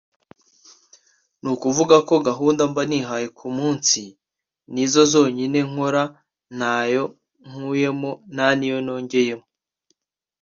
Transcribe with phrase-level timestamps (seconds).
[1.41, 4.01] ni ukuvuga ko gahunda mba nihaye ku munsi
[4.73, 6.03] nizo zonyine nkora
[6.57, 7.03] ntayo
[7.49, 9.45] nkuyemo nta n’iyo nongeyemo